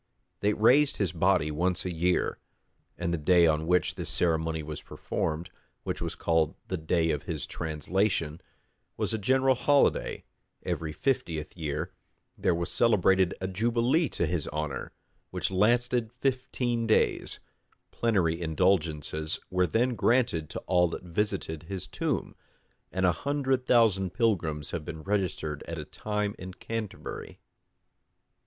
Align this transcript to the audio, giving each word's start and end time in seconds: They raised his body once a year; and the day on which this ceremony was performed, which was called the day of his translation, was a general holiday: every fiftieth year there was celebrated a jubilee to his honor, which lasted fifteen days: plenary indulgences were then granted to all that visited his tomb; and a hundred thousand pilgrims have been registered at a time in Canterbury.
They 0.39 0.53
raised 0.53 0.97
his 0.97 1.11
body 1.11 1.51
once 1.51 1.85
a 1.85 1.93
year; 1.93 2.39
and 2.97 3.13
the 3.13 3.19
day 3.19 3.45
on 3.45 3.67
which 3.67 3.93
this 3.93 4.09
ceremony 4.09 4.63
was 4.63 4.81
performed, 4.81 5.51
which 5.83 6.01
was 6.01 6.15
called 6.15 6.55
the 6.69 6.77
day 6.77 7.11
of 7.11 7.21
his 7.29 7.45
translation, 7.45 8.41
was 8.97 9.13
a 9.13 9.19
general 9.19 9.53
holiday: 9.53 10.23
every 10.63 10.91
fiftieth 10.91 11.55
year 11.55 11.93
there 12.35 12.55
was 12.55 12.71
celebrated 12.71 13.35
a 13.39 13.47
jubilee 13.47 14.09
to 14.09 14.25
his 14.25 14.47
honor, 14.47 14.91
which 15.29 15.51
lasted 15.51 16.11
fifteen 16.11 16.87
days: 16.87 17.39
plenary 17.91 18.41
indulgences 18.41 19.39
were 19.51 19.67
then 19.67 19.93
granted 19.93 20.49
to 20.49 20.59
all 20.65 20.87
that 20.87 21.03
visited 21.03 21.61
his 21.69 21.87
tomb; 21.87 22.35
and 22.91 23.05
a 23.05 23.11
hundred 23.11 23.67
thousand 23.67 24.15
pilgrims 24.15 24.71
have 24.71 24.83
been 24.83 25.03
registered 25.03 25.61
at 25.67 25.77
a 25.77 25.85
time 25.85 26.33
in 26.39 26.55
Canterbury. 26.55 27.39